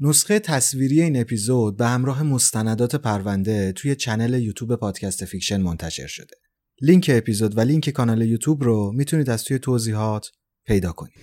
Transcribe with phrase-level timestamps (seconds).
[0.00, 6.36] نسخه تصویری این اپیزود به همراه مستندات پرونده توی چنل یوتیوب پادکست فیکشن منتشر شده.
[6.82, 10.30] لینک اپیزود و لینک کانال یوتیوب رو می‌تونید از توی توضیحات
[10.66, 11.14] پیدا کنید.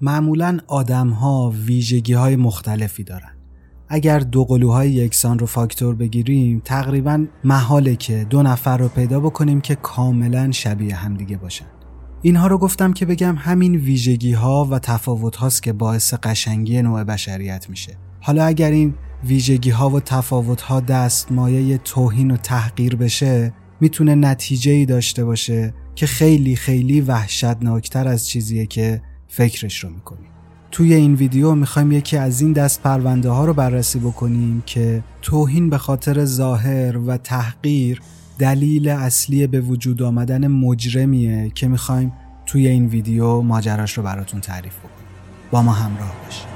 [0.00, 3.36] معمولا آدم ها ویژگی های مختلفی دارن.
[3.88, 9.60] اگر دو قلوهای یکسان رو فاکتور بگیریم تقریبا محاله که دو نفر رو پیدا بکنیم
[9.60, 11.77] که کاملا شبیه همدیگه باشن.
[12.22, 17.04] اینها رو گفتم که بگم همین ویژگی ها و تفاوت هاست که باعث قشنگی نوع
[17.04, 17.96] بشریت میشه.
[18.20, 24.14] حالا اگر این ویژگی ها و تفاوت ها دست مایه توهین و تحقیر بشه می‌تونه
[24.14, 30.30] نتیجه ای داشته باشه که خیلی خیلی وحشتناکتر از چیزیه که فکرش رو می‌کنیم
[30.70, 35.70] توی این ویدیو می‌خوایم یکی از این دست پرونده ها رو بررسی بکنیم که توهین
[35.70, 38.02] به خاطر ظاهر و تحقیر
[38.38, 42.12] دلیل اصلی به وجود آمدن مجرمیه که می‌خوایم
[42.46, 45.08] توی این ویدیو ماجراش رو براتون تعریف بکنیم.
[45.50, 46.48] با ما همراه باشید.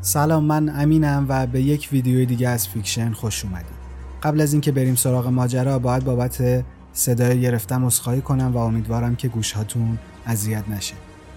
[0.00, 3.80] سلام من امینم و به یک ویدیو دیگه از فیکشن خوش اومدید
[4.22, 9.28] قبل از اینکه بریم سراغ ماجرا باید بابت صدای گرفتم عذرخواهی کنم و امیدوارم که
[9.28, 10.94] گوشهاتون اذیت نشه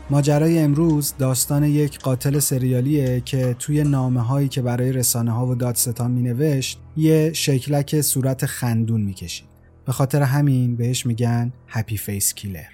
[0.10, 5.56] ماجرای امروز داستان یک قاتل سریالیه که توی نامه هایی که برای رسانه ها و
[5.56, 9.48] دادستان می نوشت یه شکلک صورت خندون می کشید.
[9.86, 12.70] به خاطر همین بهش میگن Happy Face Killer.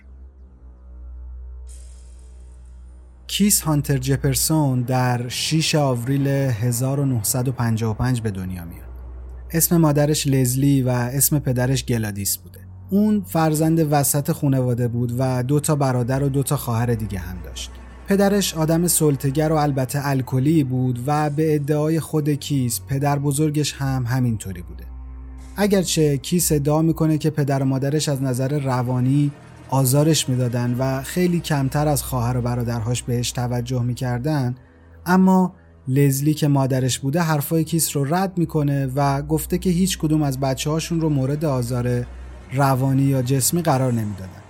[3.28, 8.90] کیس هانتر جسپرسون در 6 آوریل 1955 به دنیا میاد.
[9.52, 12.69] اسم مادرش لزلی و اسم پدرش گلادیس بوده.
[12.90, 17.38] اون فرزند وسط خانواده بود و دو تا برادر و دو تا خواهر دیگه هم
[17.46, 17.72] داشت.
[18.08, 24.06] پدرش آدم سلطه‌گر و البته الکلی بود و به ادعای خود کیس پدر بزرگش هم
[24.08, 24.84] همینطوری بوده.
[25.58, 29.32] اگرچه کیس ادعا می‌کنه که پدر و مادرش از نظر روانی
[29.70, 34.56] آزارش می‌دادن و خیلی کمتر از خواهر و برادرهاش بهش توجه می‌کردن
[35.06, 35.54] اما
[35.88, 40.40] لزلی که مادرش بوده حرفای کیس رو رد می‌کنه و گفته که هیچ کدوم از
[40.40, 42.06] بچه هاشون رو مورد آزار
[42.54, 44.42] روانی یا جسمی قرار نمی‌دادن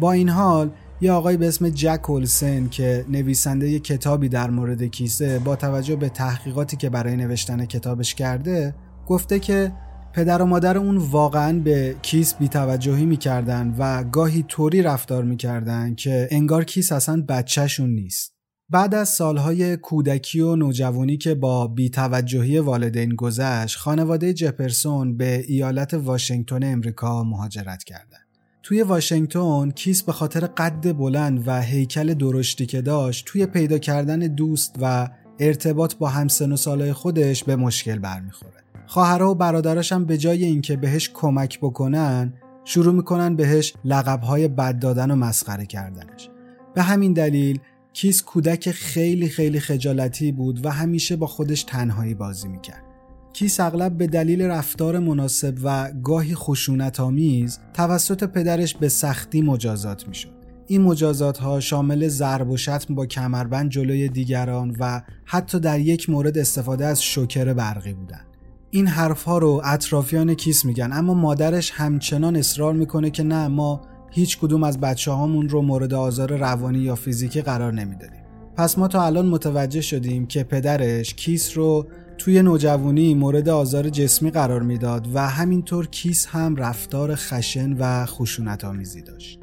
[0.00, 4.82] با این حال یه آقای به اسم جک اولسن که نویسنده یه کتابی در مورد
[4.82, 8.74] کیسه با توجه به تحقیقاتی که برای نوشتن کتابش کرده
[9.06, 9.72] گفته که
[10.12, 16.28] پدر و مادر اون واقعا به کیس بیتوجهی می‌کردن و گاهی طوری رفتار می‌کردن که
[16.30, 18.39] انگار کیس اصلا بچهشون نیست.
[18.72, 25.94] بعد از سالهای کودکی و نوجوانی که با بیتوجهی والدین گذشت، خانواده جسپرسون به ایالت
[25.94, 28.26] واشنگتن امریکا مهاجرت کردند.
[28.62, 34.18] توی واشنگتن کیس به خاطر قد بلند و هیکل درشتی که داشت توی پیدا کردن
[34.18, 35.08] دوست و
[35.40, 38.64] ارتباط با همسن و سالهای خودش به مشکل برمیخوره.
[38.86, 42.34] خواهرها و برادراش هم به جای اینکه بهش کمک بکنن
[42.64, 46.28] شروع می‌کنن بهش لقبهای بد دادن و مسخره کردنش
[46.74, 47.58] به همین دلیل
[47.92, 52.84] کیس کودک خیلی خیلی خجالتی بود و همیشه با خودش تنهایی بازی می‌کرد.
[53.32, 60.08] کیس اغلب به دلیل رفتار مناسب و گاهی خشونت آمیز توسط پدرش به سختی مجازات
[60.08, 60.40] می‌شد.
[60.66, 66.10] این مجازات ها شامل ضرب و شتم با کمربند جلوی دیگران و حتی در یک
[66.10, 68.26] مورد استفاده از شوکر برقی بودند
[68.70, 74.38] این حرفها رو اطرافیان کیس میگن اما مادرش همچنان اصرار می‌کنه که نه ما هیچ
[74.38, 78.20] کدوم از بچه هامون رو مورد آزار روانی یا فیزیکی قرار نمی‌دادیم
[78.56, 81.86] پس ما تا الان متوجه شدیم که پدرش کیس رو
[82.18, 88.64] توی نوجوانی مورد آزار جسمی قرار می‌داد و همینطور کیس هم رفتار خشن و خشونت
[88.64, 89.40] آمیزی داشت.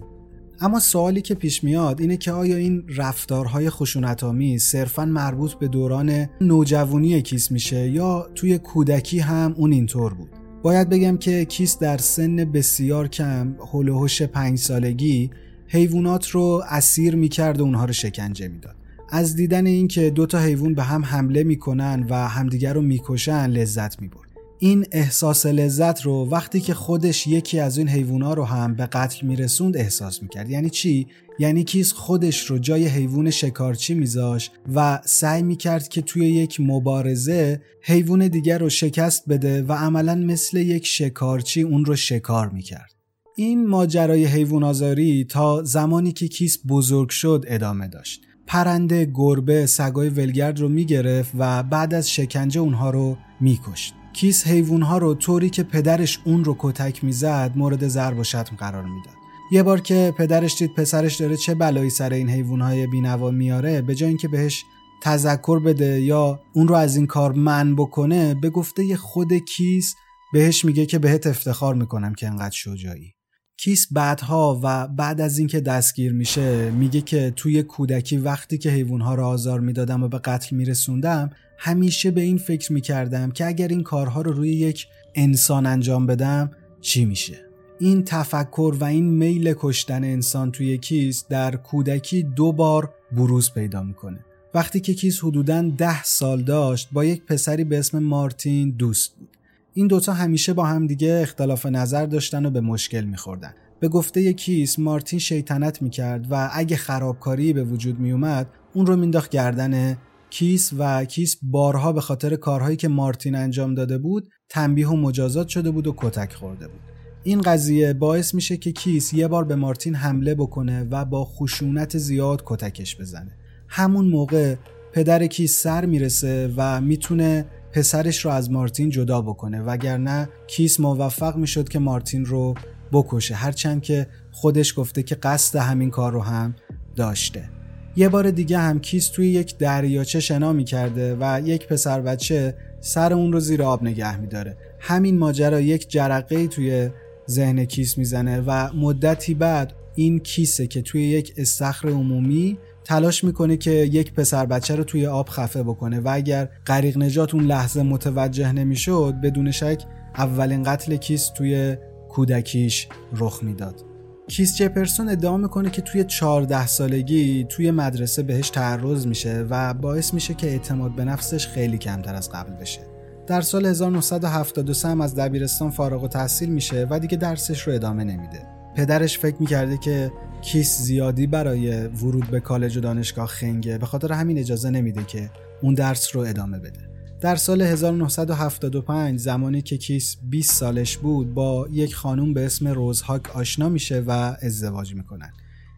[0.60, 5.68] اما سوالی که پیش میاد اینه که آیا این رفتارهای خشونت آمیز صرفا مربوط به
[5.68, 10.30] دوران نوجوانی کیس میشه یا توی کودکی هم اون اینطور بود؟
[10.68, 15.30] باید بگم که کیس در سن بسیار کم هلوهوش پنج سالگی
[15.68, 18.76] حیوانات رو اسیر می‌کرد و اونها رو شکنجه می‌داد.
[19.10, 24.02] از دیدن اینکه دو تا حیوان به هم حمله می‌کنن و همدیگر رو می‌کشن لذت
[24.02, 24.30] می‌برد.
[24.60, 29.28] این احساس لذت رو وقتی که خودش یکی از این حیوونا رو هم به قتل
[29.28, 30.50] میرسوند احساس می‌کرد.
[30.50, 31.08] یعنی چی؟
[31.40, 37.62] یعنی کیس خودش رو جای حیوان شکارچی میذاشت و سعی می‌کرد که توی یک مبارزه
[37.82, 42.92] حیوان دیگر رو شکست بده و عملا مثل یک شکارچی اون رو شکار می‌کرد
[43.36, 50.10] این ماجرای حیوان آزاری تا زمانی که کیس بزرگ شد ادامه داشت پرنده، گربه، سگای
[50.10, 53.94] ولگرد رو می‌گرفت و بعد از شکنجه اونها رو میکشت.
[54.14, 58.84] کیس حیوانها رو طوری که پدرش اون رو کتک می‌زد مورد ضرب و شتم قرار
[58.84, 59.17] می‌داد.
[59.52, 63.96] یه بار که پدرش دید پسرش داره چه بلایی سر این حیوانهای بینوا میاره به
[63.96, 64.64] جای اینکه بهش
[65.02, 69.96] تذکر بده یا اون رو از این کار من بکنه به گفته خود کیس
[70.34, 73.14] بهش میگه که بهت افتخار می‌کنم که انقدر شجاعی.
[73.58, 79.16] کیس بعدها و بعد از اینکه دستگیر میشه میگه که توی کودکی وقتی که حیوانها
[79.16, 81.30] رو آزار می‌دادم و به قتل میرسوندم
[81.60, 86.52] همیشه به این فکر می‌کردم که اگر این کارها رو روی یک انسان انجام بدم
[86.82, 87.47] چی میشه؟
[87.80, 93.84] این تفکر و این میل کشتن انسان توی کیس در کودکی دو بار بروز پیدا
[93.84, 94.20] می‌کنه.
[94.54, 99.30] وقتی که کیس حدوداً ده سال داشت با یک پسری به اسم مارتین دوست بود.
[99.74, 103.54] این دوتا همیشه با هم دیگه اختلاف نظر داشتن و به مشکل میخوردن.
[103.80, 109.30] به گفته کیس مارتین شیطنت می‌کرد و اگه خرابکاری به وجود میومد اون رو مینداخت
[109.30, 109.98] گردن
[110.30, 115.48] کیس و کیس بارها به خاطر کارهایی که مارتین انجام داده بود تنبیه و مجازات
[115.48, 116.97] شده بود و کتک خورده بود.
[117.28, 121.98] این قضیه باعث میشه که کیس یه بار به مارتین حمله بکنه و با خشونت
[121.98, 123.32] زیاد کتکش بزنه.
[123.68, 124.56] همون موقع
[124.94, 131.36] پدر کیس سر می‌رسه و می‌تونه پسرش رو از مارتین جدا بکنه وگرنه کیس موفق
[131.36, 132.54] می‌شد که مارتین رو
[132.92, 133.36] بکشه.
[133.36, 136.56] هرچند که خودش گفته که قصد همین کار رو هم
[136.96, 137.50] داشته.
[137.96, 143.14] یه بار دیگه هم کیس توی یک دریاچه شنا می‌کرده و یک پسر بچه سر
[143.14, 144.58] اون رو زیر آب نگه میداره.
[144.80, 146.90] همین ماجرا یک جرقه توی
[147.30, 153.58] ذهن کیس می‌زنه و مدتی بعد این کیسه که توی یک استخر عمومی تلاش می‌کنه
[153.58, 157.84] که یک پسر بچه رو توی آب خفه بکنه و اگر غریق نجات اون لحظه
[157.84, 159.84] متوجه نمی‌شد بدون شک
[160.16, 161.78] اولین قتل کیس توی
[162.10, 163.84] کودکیش رخ می‌داد.
[164.28, 170.14] کیس جپرسون ادعا می‌کنه که توی 14 سالگی توی مدرسه بهش تعرض میشه و باعث
[170.14, 172.97] میشه که اعتماد به نفسش خیلی کمتر از قبل بشه.
[173.28, 178.04] در سال 1973 هم از دبیرستان فارغ و تحصیل میشه و دیگه درسش رو ادامه
[178.04, 178.48] نمیده.
[178.76, 183.78] پدرش فکر می‌کرده که کیس زیادی برای ورود به کالج و دانشگاه خنگه.
[183.78, 185.30] به خاطر همین اجازه نمیده که
[185.62, 186.90] اون درس رو ادامه بده.
[187.22, 192.95] در سال 1975 زمانی که کیس 20 سالش بود با یک خانوم به اسم رز
[192.95, 195.34] هاک آشنا میشه و ازدواج می‌کنن.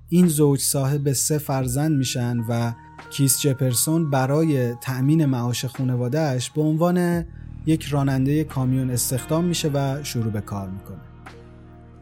[0.10, 2.74] این زوج صاحب سه فرزند میشن و
[3.10, 7.26] کیس جسپرسون برای تأمین معاش خانوادهش به عنوان
[7.70, 10.98] یک راننده کامیون استخدام میشه و شروع به کار می‌کنه.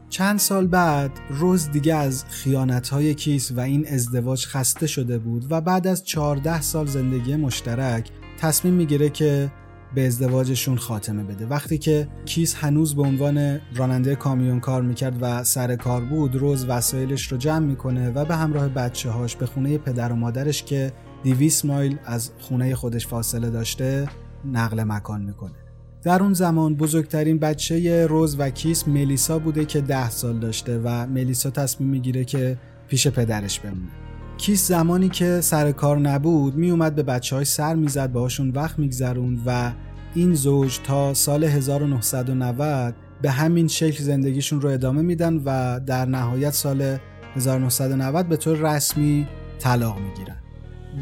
[0.09, 5.61] چند سال بعد رز دیگه از خیانتهای کیس و این ازدواج خسته شده بود و
[5.61, 8.09] بعد از 14 سال زندگی مشترک
[8.39, 9.51] تصمیم می‌گیره که
[9.95, 11.45] به ازدواجشون خاتمه بده.
[11.45, 16.65] وقتی که کیس هنوز به عنوان راننده کامیون کار می‌کرد و سر کار بود روز
[16.65, 20.93] وسایلش رو جمع می‌کنه و به همراه بچه هاش به خونه پدر و مادرش که
[21.23, 24.07] 200 مایل از خونه خودش فاصله داشته
[24.51, 25.55] نقل مکان می‌کنه.
[26.03, 31.07] در اون زمان بزرگترین بچه روز و کیس ملیسا بوده که ده سال داشته و
[31.07, 33.91] ملیسا تصمیم می‌گیره که پیش پدرش بمونه.
[34.37, 39.41] کیس زمانی که سر کار نبود میومد به بچه های سر می‌زد باهاشون وقت میگذروند
[39.45, 39.71] و
[40.13, 46.53] این زوج تا سال 1990 به همین شکل زندگیشون رو ادامه میدن و در نهایت
[46.53, 46.97] سال
[47.35, 49.27] 1990 به طور رسمی
[49.59, 50.37] طلاق می‌گیرن.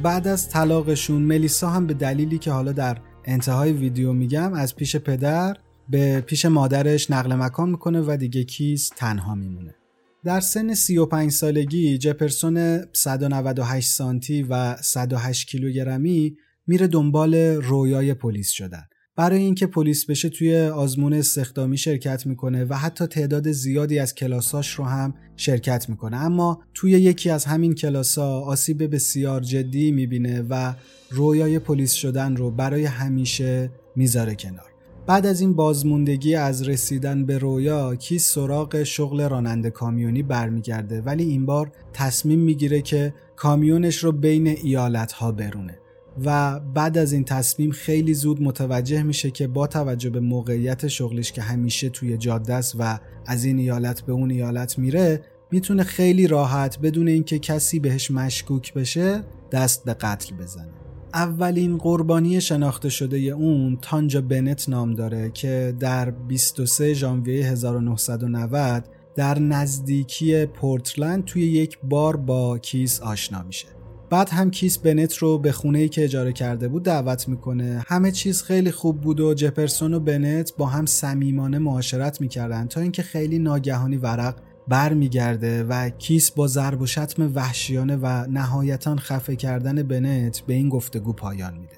[0.03, 4.96] بعد از طلاقشون ملیسا هم به دلیلی که حالا در انتهای ویدیو میگم از پیش
[4.96, 5.58] پدر
[5.89, 9.75] به پیش مادرش نقل مکان می‌کنه و دیگه کیس تنها میمونه.
[10.24, 18.84] در سن 35 سالگی جپرسون 198 سانتی و 108 کیلوگرمی میره دنبال رویای پلیس شدن.
[19.17, 24.72] برای اینکه پلیس بشه توی آزمون استخدامی شرکت می‌کنه و حتی تعداد زیادی از کلاساش
[24.72, 26.17] رو هم شرکت می‌کنه.
[26.17, 30.74] اما توی یکی از همین کلاسا آسیب بسیار جدی می‌بینه و
[31.10, 34.72] رویای پلیس شدن رو برای همیشه می‌ذاره کنار.
[35.07, 41.24] بعد از این بازموندگی از رسیدن به رویا کی سراغ شغل راننده کامیونی برمیگرده ولی
[41.24, 45.79] این بار تصمیم می‌گیره که کامیونش رو بین ایالت ها برونه.
[46.24, 51.31] و بعد از این تصمیم خیلی زود متوجه میشه که با توجه به موقعیت شغلش
[51.31, 56.27] که همیشه توی جاده است و از این ایالت به اون ایالت میره می‌تونه خیلی
[56.27, 60.69] راحت بدون اینکه کسی بهش مشکوک بشه دست به قتل بزنه.
[61.13, 68.84] اولین قربانی شناخته شده اون تانجا بنت نام داره که در 23 ژانویه 1990
[69.15, 73.75] در نزدیکی پورتلند توی یک بار با کیس آشنا میشه.
[74.09, 77.83] بعد هم کیس بنت رو به خونه ای که اجاره کرده بود دعوت می‌کنه.
[77.88, 82.81] همه چیز خیلی خوب بود و جپرسون و بنت با هم صمیمانه معاشرت می‌کردن تا
[82.81, 84.35] اینکه خیلی ناگهانی ورق
[84.67, 90.69] برمیگرده و کیس با ضرب و شتم وحشیانه و نهایتا خفه کردن بنت به این
[90.69, 91.75] گفتگو پایان میده.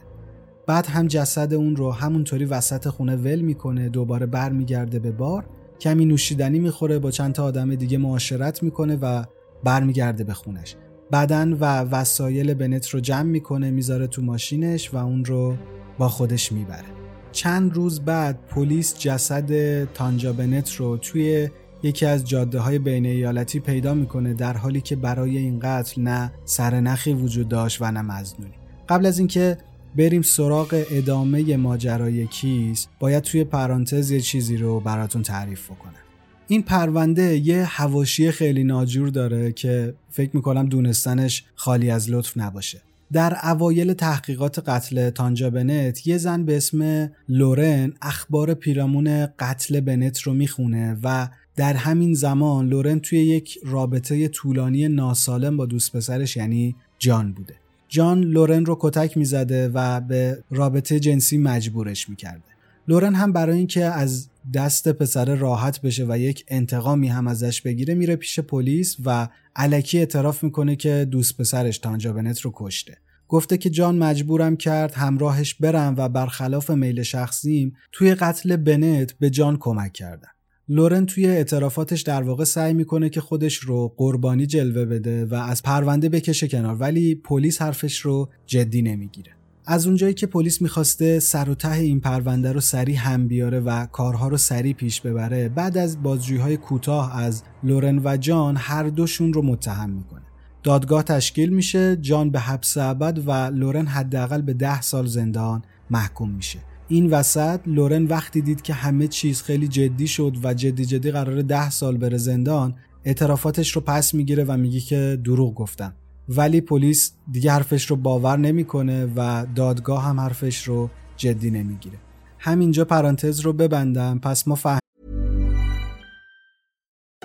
[0.68, 5.46] بعد هم جسد اون رو همونطوری وسط خونه ول می‌کنه دوباره برمیگرده به بار
[5.80, 9.24] کمی نوشیدنی می‌خوره با چند تا آدم دیگه معاشرت می‌کنه و
[9.64, 10.76] برمیگرده به خونش.
[11.12, 15.56] بدن و وسایل بنت رو جمع می‌کنه می‌ذاره تو ماشینش و اون رو
[15.98, 16.86] با خودش می‌بره.
[17.32, 21.50] چند روز بعد پلیس جسد تانجا بنت رو توی
[21.84, 26.32] یکی از جاده های بین ایالتی پیدا می‌کنه در حالی که برای این قتل نه
[26.46, 28.54] سرنخی وجود داشت و نه مزنونی.
[28.90, 29.58] قبل از اینکه
[29.96, 36.07] بریم سراغ ادامه ماجرای کیس باید توی پرانتز یه چیزی رو براتون تعریف بکنم.
[36.48, 42.82] این پرونده یه هواشی خیلی ناجور داره که فکر می‌کنم دونستنش خالی از لطف نباشه.
[43.14, 50.20] در اوایل تحقیقات قتل تانجا بنت یه زن به اسم لورن اخبار پیرامون قتل بنت
[50.20, 56.38] رو می‌خونه و در همین زمان لورن توی یک رابطه طولانی ناسالم با دوست پسرش
[56.38, 57.56] یعنی جان بوده.
[57.90, 62.42] جان لورن رو کتک می‌زده و به رابطه جنسی مجبورش می‌کرده.
[62.88, 67.96] لورن هم برای اینکه از دست پسر راحت بشه و یک انتقامی هم ازش بگیره
[67.96, 72.98] میره پیش پلیس و علکی اعتراف می‌کنه که دوست پسرش تانجا بنت رو کشته.
[73.28, 79.30] گفته که جان مجبورم کرد همراهش برم و برخلاف میل شخصیم توی قتل بنت به
[79.30, 80.30] جان کمک کردم.
[80.70, 85.64] لورن توی اعترافاتش در واقع سعی می‌کنه که خودش رو قربانی جلوه بده و از
[85.64, 89.37] پرونده بکشه کنار ولی پلیس حرفش رو جدی نمی‌گیره.
[89.70, 93.86] از اونجایی که پلیس می‌خواسته سر و ته این پرونده رو سریع هم بیاره و
[93.86, 98.84] کارها رو سریع پیش ببره بعد از بازجویی های کوتاه از لورن و جان هر
[98.84, 100.22] دوشون رو متهم می‌کنه.
[100.64, 106.32] دادگاه تشکیل میشه جان به حبس ابد و لورن حداقل به ده سال زندان محکوم
[106.32, 106.60] میشه.
[106.88, 111.42] این وسط لورن وقتی دید که همه چیز خیلی جدی شد و جدی جدی قرار
[111.42, 115.94] ده سال بره زندان اعترافاتش رو پس می‌گیره و میگه که دروغ گفتم.
[116.30, 121.98] ولی پلیس دیگه حرفش رو باور نمی‌کنه و دادگاه هم حرفش رو جدی نمی‌گیره
[122.40, 124.80] همینجا پرانتز رو ببندم پس ما فهم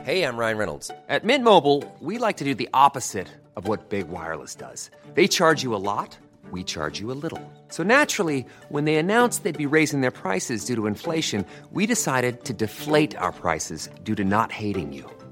[0.04, 0.90] Hey, I'm Ryan Reynolds.
[1.09, 4.90] At Mint Mobile, we like to do the opposite of what Big Wireless does.
[5.14, 6.18] They charge you a lot,
[6.50, 7.42] we charge you a little.
[7.68, 12.44] So naturally, when they announced they'd be raising their prices due to inflation, we decided
[12.49, 15.06] to deflate our prices due to not hating you.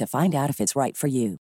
[0.00, 1.38] to find out if it's right for you.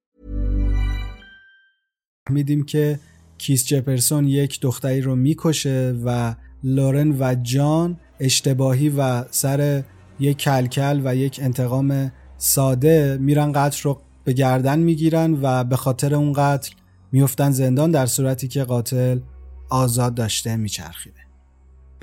[2.30, 3.00] دیدیم که
[3.38, 9.84] کیس جپرسون یک دختری رو می‌کشه و لورن و جان اشتباهی و سر
[10.20, 16.16] یک کلکل و یک انتقام ساده میرن قتل رو به گردن می‌گیرن و به خاطر
[16.16, 16.72] اون قتل
[17.12, 19.20] میفتن زندان در صورتی که قاتل
[19.70, 21.23] آزاد داشته میچرخیده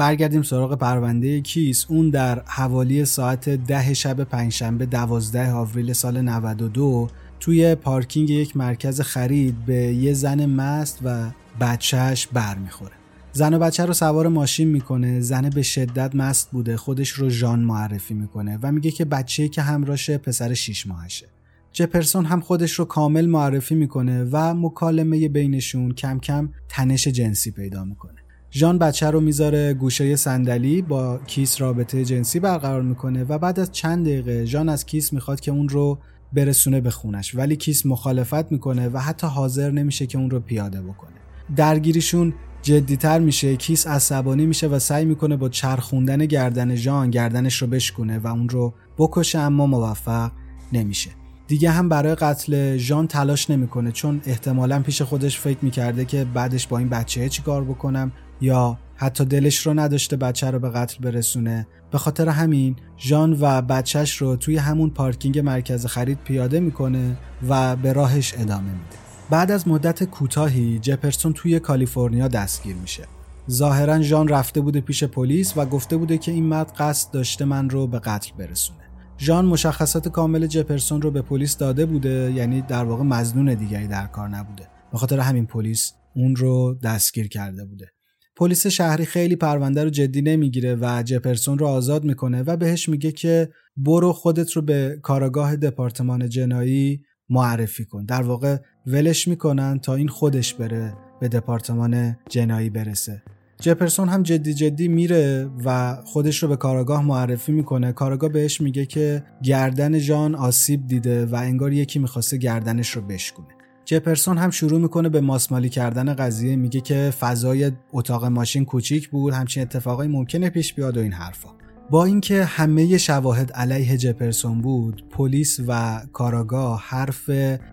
[0.00, 7.08] برگردیم سراغ پرونده کیس اون در حوالی ساعت ده شب پنجشنبه 12 آوریل سال 92
[7.40, 11.30] توی پارکینگ یک مرکز خرید به یه زن مست و
[11.60, 12.92] بچهش برمیخوره
[13.32, 17.60] زن و بچه رو سوار ماشین می‌کنه زن به شدت مست بوده خودش رو ژان
[17.60, 21.26] معرفی می‌کنه و میگه که بچه‌ای که همراشه پسر 6 ماهشه.
[21.72, 27.84] جپرسون هم خودش رو کامل معرفی می‌کنه و مکالمه بینشون کم کم تنش جنسی پیدا
[27.84, 28.19] می‌کنه.
[28.52, 33.72] ژان بچه رو می‌ذاره گوشه صندلی با کیس رابطه جنسی برقرار می‌کنه و بعد از
[33.72, 35.98] چند دقیقه ژان از کیس می‌خواد که اون رو
[36.32, 37.34] برسونه به خونش.
[37.34, 41.16] ولی کیس مخالفت می‌کنه و حتی حاضر نمیشه که اون رو پیاده بکنه.
[41.56, 47.68] درگیریشون جدیتر میشه کیس عصبانی میشه و سعی می‌کنه با چرخوندن گردن ژان گردنش رو
[47.68, 50.32] بشکونه و اون رو بکشه اما موفق
[50.72, 51.10] نمیشه.
[51.46, 56.66] دیگه هم برای قتل ژان تلاش نمی‌کنه چون احتمالا پیش خودش فکر می‌کرده که بعدش
[56.66, 58.12] با این بچه چی کار بکنم.
[58.40, 61.66] یا حتی دلش رو نداشته بچه رو به قتل برسونه.
[61.90, 67.16] به خاطر همین ژان و بچهش رو توی همون پارکینگ مرکز خرید پیاده می‌کنه
[67.48, 68.96] و به راهش ادامه میده.
[69.30, 73.04] بعد از مدت کوتاهی جپرسون توی کالیفرنیا دستگیر میشه.
[73.50, 77.70] ظاهرا ژان رفته بوده پیش پلیس و گفته بوده که این مرد قصد داشته من
[77.70, 78.78] رو به قتل برسونه.
[79.18, 84.06] ژان مشخصات کامل جپرسون رو به پلیس داده بوده یعنی در واقع مزنون دیگری در
[84.06, 84.68] کار نبوده.
[84.92, 87.92] به خاطر همین پلیس اون رو دستگیر کرده بوده.
[88.40, 93.12] پلیس شهری خیلی پرونده رو جدی نمی‌گیره و جپرسون رو آزاد می‌کنه و بهش میگه
[93.12, 98.04] که برو خودت رو به کاراگاه دپارتمان جنایی معرفی کن.
[98.04, 98.56] در واقع
[98.86, 103.22] ولش می‌کنن تا این خودش بره به دپارتمان جنایی برسه.
[103.60, 107.92] جپرسون هم جدی جدی میره و خودش رو به کاراگاه معرفی می‌کنه.
[107.92, 113.48] کاراگاه بهش میگه که گردن جان آسیب دیده و انگار یکی می‌خواسته گردنش رو بشکونه.
[113.84, 119.34] جپرسون هم شروع می‌کنه به ماسمالی کردن قضیه میگه که فضای اتاق ماشین کوچیک بود
[119.34, 121.48] همچین اتفاقای ممکنه پیش بیاد و این حرفا.
[121.90, 127.30] با اینکه همه شواهد علیه جپرسون بود پلیس و کاراگاه حرف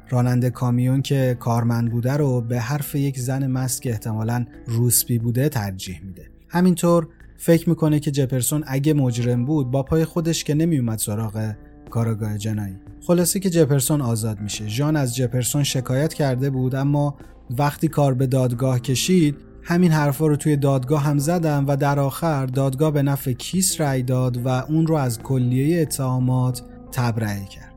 [0.09, 5.49] راننده کامیون که کارمند بوده رو به حرف یک زن مست که احتمالا روسپی بوده
[5.49, 6.29] ترجیح میده.
[6.49, 11.53] همینطور فکر می‌کنه که جپرسون اگه مجرم بود با پای خودش که نمیومد سراغ
[11.89, 12.75] کاراگاه جنایی.
[13.07, 14.67] خلاصه که جپرسون آزاد میشه.
[14.67, 17.17] ژان از جپرسون شکایت کرده بود اما
[17.49, 22.45] وقتی کار به دادگاه کشید همین حرفا رو توی دادگاه هم زدن و در آخر
[22.45, 27.73] دادگاه به نفع کیس رأی داد و اون رو از کلیه اتهامات تبرئه کرد.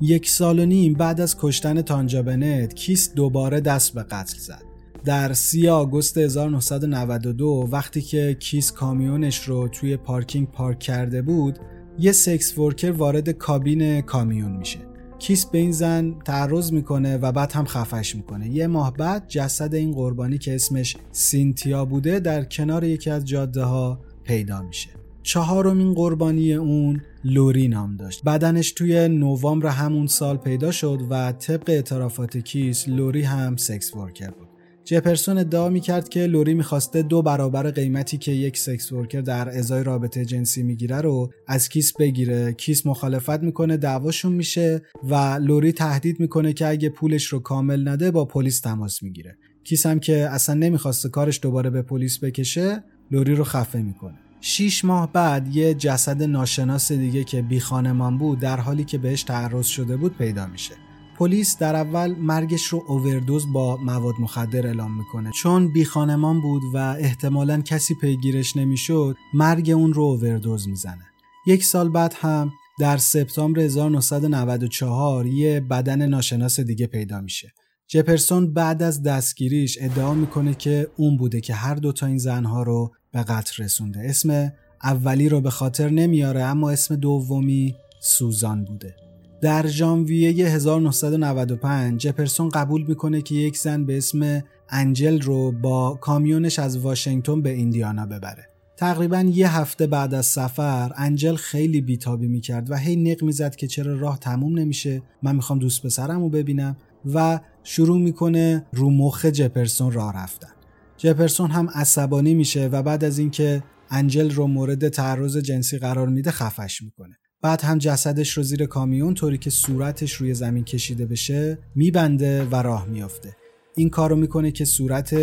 [0.00, 4.62] یک سال و نیم بعد از کشتن تانجا بنت کیس دوباره دست به قتل زد.
[5.04, 11.58] در 3 آگوست 1992 وقتی که کیس کامیونش رو توی پارکینگ پارک کرده بود
[12.02, 14.78] یه sex worker وارد کابین کامیون میشه.
[15.18, 18.48] کیس به این زن تعرض می‌کنه و بعد هم خفش می‌کنه.
[18.48, 23.62] یه ماه بعد جسد این قربانی که اسمش سینتیا بوده در کنار یکی از جاده
[23.62, 24.88] ها پیدا میشه.
[25.22, 28.24] چهارمین قربانی اون لوری نام داشت.
[28.24, 34.30] بدنش توی نوامبر همون سال پیدا شد و طبق اعترافات کیس لوری هم sex worker
[34.30, 34.51] بود.
[34.84, 39.84] جپرسون ادعا می‌کرد که لوری می‌خواسته دو برابر قیمتی که یک sex worker در ازای
[39.84, 42.52] رابطه جنسی می‌گیره رو از کیس بگیره.
[42.52, 48.10] کیس مخالفت می‌کنه دعواشون میشه و لوری تهدید می‌کنه که اگه پولش رو کامل نده
[48.10, 49.36] با پلیس تماس می‌گیره.
[49.64, 54.18] کیس هم که اصلا نمی‌خواسته کارش دوباره به پلیس بکشه لوری رو خفه می‌کنه.
[54.40, 59.22] شیش ماه بعد یه جسد ناشناس دیگه که بی خانمان بود در حالی که بهش
[59.22, 60.74] تعرض شده بود پیدا میشه.
[61.18, 65.30] پلیس در اول مرگش رو اووردوز با مواد مخدر اعلام می‌کنه.
[65.30, 71.06] چون بی خانمان بود و احتمالا کسی پیگیرش نمی‌شد مرگ اون رو اووردوز می‌زنه.
[71.46, 77.52] یک سال بعد هم در سپتامبر 1994 یه بدن ناشناس دیگه پیدا میشه.
[77.88, 82.92] جپرسون بعد از دستگیریش ادعا می‌کنه که اون بوده که هر دوتا این زنها رو
[83.12, 84.00] به قتل رسونده.
[84.00, 89.01] اسم اولی رو به خاطر نمیاره اما اسم دومی سوزان بوده.
[89.42, 96.58] در ژانویه 1995 جپرسون قبول می‌کنه که یک زن به اسم انجل رو با کامیونش
[96.58, 98.46] از واشنگتن به ایندیانا ببره.
[98.76, 103.66] تقریبا یه هفته بعد از سفر انجل خیلی بیتابی می‌کرد و هی نق می‌زد که
[103.66, 105.02] چرا راه تموم نمیشه.
[105.22, 106.76] من می‌خوام دوست پسرم رو ببینم
[107.14, 110.52] و شروع می‌کنه رو مخ جپرسون راه رفتن.
[110.96, 116.30] جپرسون هم عصبانی میشه و بعد از اینکه انجل رو مورد تعرض جنسی قرار میده
[116.30, 117.18] خفش می‌کنه.
[117.42, 122.54] بعد هم جسدش رو زیر کامیون طوری که صورتش روی زمین کشیده بشه میبنده و
[122.54, 123.36] راه میافته.
[123.76, 125.16] این کارو می‌کنه که صورت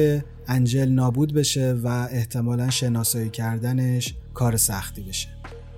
[0.48, 5.28] انجل نابود بشه و احتمالا شناسایی کردنش کار سختی بشه.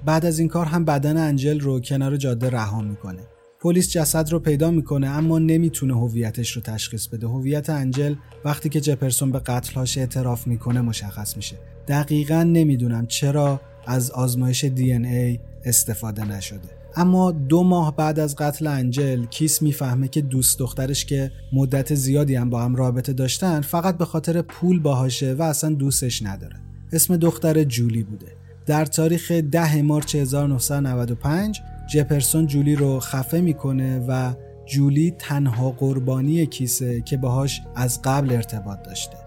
[0.06, 3.22] بعد از این کار هم بدن انجل رو کنار جاده رها می‌کنه.
[3.60, 7.28] پلیس جسد رو پیدا می‌کنه اما نمی‌تونه هویتش رو تشخیص بده.
[7.28, 11.56] هویت انجل وقتی که جپرسون به قتلهاش اعتراف می‌کنه مشخص میشه.
[11.88, 16.70] دقیقا نمی‌دونم چرا از آزمایش دی ای استفاده نشده.
[16.96, 22.36] اما دو ماه بعد از قتل انجل کیس می‌فهمه که دوست دخترش که مدت زیادی
[22.36, 26.56] هم با هم رابطه داشتن فقط به خاطر پول باهاشه و اصلا دوستش نداره.
[26.94, 28.28] اسم دختر جولی بوده.
[28.66, 31.62] در تاریخ 10 مارچ 1995
[31.94, 34.34] جپرسون جولی رو خفه می‌کنه و
[34.66, 39.18] جولی تنها قربانی کیسه که باهاش از قبل ارتباط داشته.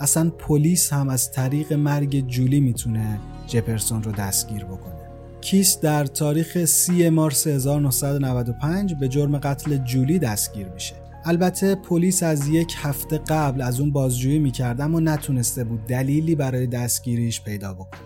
[0.00, 4.94] اصلا پلیس هم از طریق مرگ جولی می‌تونه جپرسون رو دستگیر بکنه.
[5.40, 10.94] کیس در تاریخ 3 مارس 1995 به جرم قتل جولی دستگیر میشه.
[11.24, 16.66] البته پلیس از یک هفته قبل از اون بازجویی می‌کرد اما نتونسته بود دلیلی برای
[16.66, 18.00] دستگیریش پیدا بکنه.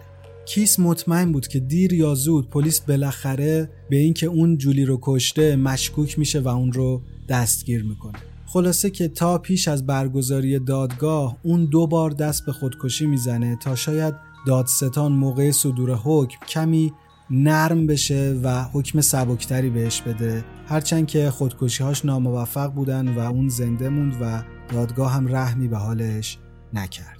[0.46, 5.56] کیس مطمئن بود که دیر یا زود پلیس بالاخره به اینکه اون جولی رو کشته
[5.56, 8.18] مشکوک میشه و اون رو دستگیر می‌کنه.
[8.46, 13.74] خلاصه که تا پیش از برگزاری دادگاه اون دو بار دست به خودکشی می‌زنه تا
[13.74, 14.14] شاید
[14.48, 16.92] دادستان موقع صدور حکم کمی
[17.30, 20.44] نرم بشه و حکم سبکتری بهش بده.
[20.68, 26.38] هرچند که خودکشیهاش ناموفق بودن و اون زنده موند و دادگاه هم رحمی به حالش
[26.74, 27.18] نکرد.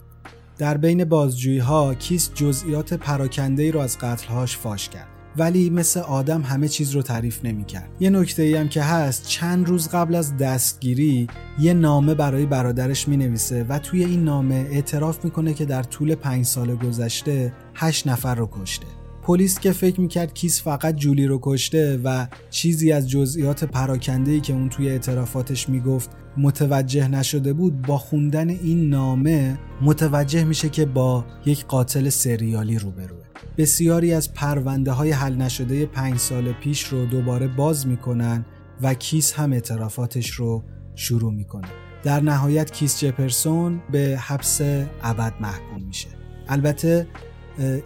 [0.58, 6.01] در بین بازجویی ها کیس جزئیات پراکنده ای رو از قتلهاش فاش کرد؟ ولی مثل
[6.01, 7.90] آدم همه چیز رو تعریف نمی‌کرد.
[8.01, 11.27] یه نکته ای هم که هست چند روز قبل از دستگیری
[11.59, 16.14] یه نامه برای برادرش می نویسه و توی این نامه اعتراف می‌کنه که در طول
[16.14, 18.87] پنج سال گذشته هشت نفر رو کشته.
[19.22, 24.53] پلیس که فکر می‌کرد کیس فقط جولی رو کشته و چیزی از جزئیات پراکنده که
[24.53, 31.24] اون توی اعترافاتش می‌گفت متوجه نشده بود با خوندن این نامه متوجه میشه که با
[31.46, 33.24] یک قاتل سریالی روبروه.
[33.59, 38.44] بسیاری از پرونده های حل نشده پنج سال پیش رو دوباره باز می‌کنن
[38.83, 41.68] و کیس هم اعترافاتش رو شروع می‌کنه.
[42.03, 44.61] در نهایت کیس جپرسون به حبس
[45.03, 46.09] ابد محکوم میشه.
[46.48, 47.07] البته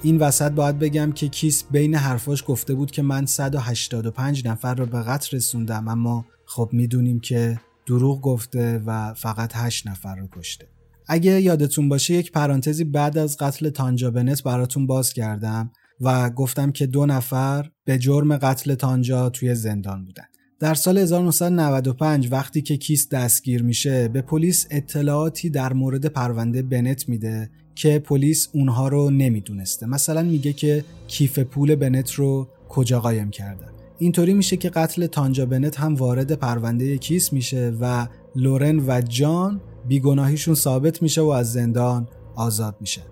[0.03, 4.87] این وسط باید بگم که کیس بین حرفاش گفته بود که من 185 نفر رو
[4.87, 10.69] به قتل رسوندم اما خب می‌دونیم که دروغ گفته و فقط 8 نفر رو کشته.
[11.09, 16.73] اگه یادتون باشه یک پرانتزی بعد از قتل تانجا بنت براتون باز کردم و گفتم
[16.73, 20.25] که دو نفر به جرم قتل تانجا توی زندان بودن.
[20.61, 27.09] در سال 1995 وقتی که کیس دستگیر میشه به پلیس اطلاعاتی در مورد پرونده بنت
[27.09, 29.87] میده که پلیس اونها رو نمی‌دونسته.
[29.87, 35.47] مثلا میگه که کیف پول بنت رو کجا قایم کردن اینطوری میشه که قتل تانجا
[35.47, 41.53] بنت هم وارد پرونده کیس میشه و لورن و جان بیگناهیشون ثابت میشه و از
[41.53, 43.03] زندان آزاد میشه.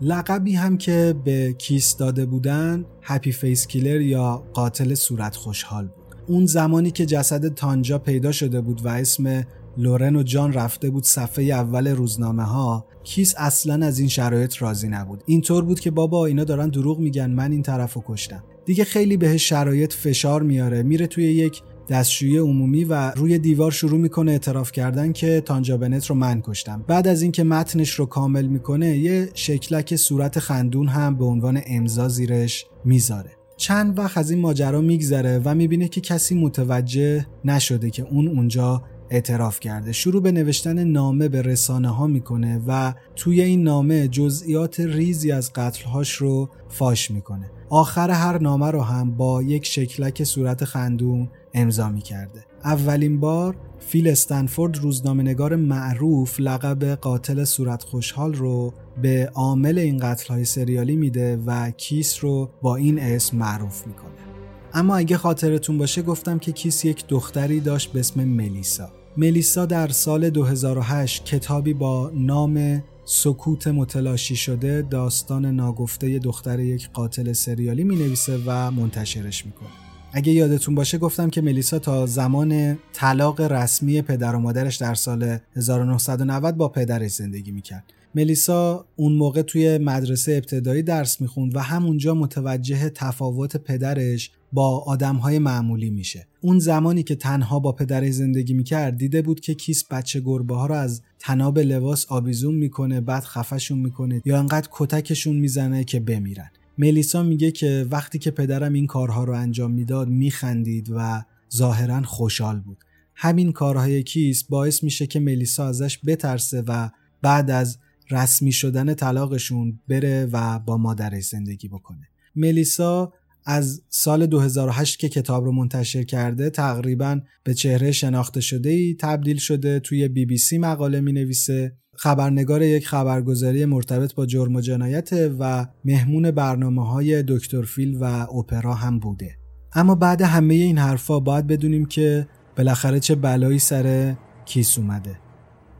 [0.00, 6.16] لقبی هم که به کیس داده بودن Happy Face Killer یا قاتل صورت خوشحال بود.
[6.26, 9.44] اون زمانی که جسد تانجا پیدا شده بود و اسم
[9.78, 14.88] لورن و جان رفته بود صفحه اول روزنامه ها کیس اصلا از این شرایط راضی
[14.88, 15.22] نبود.
[15.26, 18.44] اینطور بود که بابا اینا دارن دروغ میگن من این طرف رو کشتم.
[18.64, 20.82] دیگه خیلی بهش شرایط فشار میاره.
[20.82, 26.06] میره توی یک دستشویی عمومی و روی دیوار شروع می‌کنه اعتراف کردن که تانجا بنت
[26.06, 26.84] رو من کشتم.
[26.86, 32.08] بعد از اینکه متنش رو کامل می‌کنه یه شکلک صورت خندون هم به عنوان امضا
[32.08, 33.30] زیرش می‌ذاره.
[33.56, 38.82] چند وقت از این ماجرا میگذره و می‌بینه که کسی متوجه نشده که اون اونجا
[39.10, 39.92] اعتراف کرده.
[39.92, 45.52] شروع به نوشتن نامه به رسانه ها می‌کنه و توی این نامه جزئیات ریزی از
[45.52, 47.50] قتلهاش رو فاش می‌کنه.
[47.70, 52.44] آخر هر نامه رو هم با یک شکلک صورت خندون امضا می‌کرده.
[52.64, 60.34] اولین بار فیل استنفورد روزنامهنگار معروف لقب قاتل صورت خوشحال رو به عامل این قتل
[60.34, 64.27] های سریالی میده و کیس رو با این اسم معروف می‌کنه.
[64.74, 68.90] اما اگه خاطرتون باشه گفتم که کیس یک دختری داشت به اسم ملیسا.
[69.16, 77.32] ملیسا در سال 2008 کتابی با نام سکوت متلاشی شده داستان ناگفته دختر یک قاتل
[77.32, 79.68] سریالی می نویسه و منتشرش می‌کنه.
[80.12, 85.38] اگه یادتون باشه گفتم که ملیسا تا زمان طلاق رسمی پدر و مادرش در سال
[85.56, 87.84] 1990 با پدرش زندگی می‌کرد.
[88.14, 95.38] ملیسا اون موقع توی مدرسه ابتدایی درس می‌خوند و همونجا متوجه تفاوت پدرش با آدمهای
[95.38, 96.26] معمولی میشه.
[96.40, 100.66] اون زمانی که تنها با پدرش زندگی می‌کرد دیده بود که کیس بچه گربه ها
[100.66, 106.50] رو از تناب لباس آویزون می‌کنه بعد خفشون می‌کنه یا انقدر کتکشون می‌زنه که بمیرن.
[106.78, 112.60] ملیسا میگه که وقتی که پدرم این کارها رو انجام می‌داد میخندید و ظاهرا خوشحال
[112.60, 112.78] بود.
[113.14, 116.90] همین کارهای کیس باعث میشه که ملیسا ازش بترسه و
[117.22, 117.78] بعد از
[118.10, 122.08] رسمی شدن طلاقشون بره و با مادرش زندگی بکنه.
[122.36, 123.12] ملیسا
[123.50, 129.36] از سال 2008 که کتاب رو منتشر کرده تقریبا به چهره شناخته شده ای تبدیل
[129.36, 134.60] شده توی بی بی سی مقاله می نویسه خبرنگار یک خبرگزاری مرتبط با جرم و
[134.60, 139.36] جنایت و مهمون برنامه های دکتر فیل و اپرا هم بوده.
[139.74, 145.18] اما بعد همه این حرفا باید بدونیم که بالاخره چه بلایی سر کیس اومده.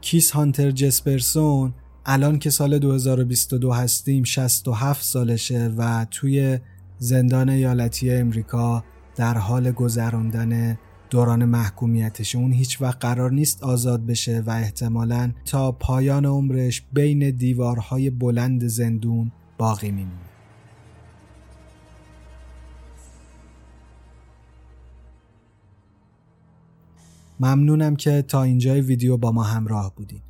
[0.01, 1.73] کیس هانتر جسپرسون
[2.05, 6.59] الان که سال 2022 هستیم 67 سالشه و توی
[6.99, 8.83] زندان ایالتی امریکا
[9.15, 10.77] در حال گذراندن
[11.09, 12.35] دوران محکومیتش.
[12.35, 18.67] اون هیچ وقت قرار نیست آزاد بشه و احتمالا تا پایان عمرش بین دیوارهای بلند
[18.67, 20.29] زندون باقی میمونه.
[27.39, 30.21] ممنونم که تا اینجای ویدیو با ما همراه بودین.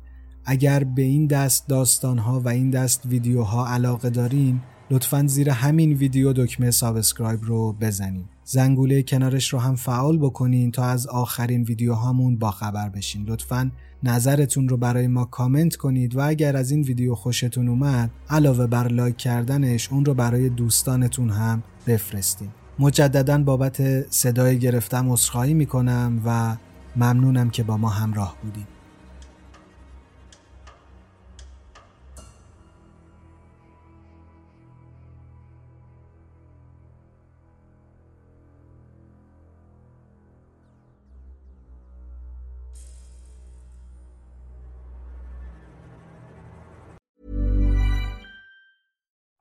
[0.44, 4.60] اگر به این دست داستانها و این دست ویدیوها علاقه دارین
[4.92, 8.24] لطفا زیر همین ویدیو دکمه subscribe رو بزنین.
[8.44, 13.24] زنگوله کنارش رو هم فعال بکنین تا از آخرین ویدیوهامون با خبر بشین.
[13.26, 13.70] لطفا
[14.02, 18.88] نظرتون رو برای ما کامنت کنید و اگر از این ویدیو خوشتون اومد علاوه بر
[18.88, 22.48] لایک کردنش اون رو برای دوستانتون هم بفرستین.
[22.78, 26.56] مجددا بابت صدای گرفتم عذرخواهی می‌کنم و
[26.96, 28.79] ممنونم که با ما همراه بودید